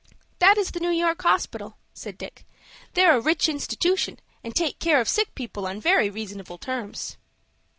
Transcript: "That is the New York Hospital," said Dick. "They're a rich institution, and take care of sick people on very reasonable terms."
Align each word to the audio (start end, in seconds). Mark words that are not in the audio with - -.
"That 0.39 0.57
is 0.57 0.71
the 0.71 0.79
New 0.79 0.89
York 0.89 1.21
Hospital," 1.21 1.77
said 1.93 2.17
Dick. 2.17 2.43
"They're 2.95 3.15
a 3.15 3.21
rich 3.21 3.47
institution, 3.47 4.17
and 4.43 4.55
take 4.55 4.79
care 4.79 4.99
of 4.99 5.07
sick 5.07 5.35
people 5.35 5.67
on 5.67 5.79
very 5.79 6.09
reasonable 6.09 6.57
terms." 6.57 7.17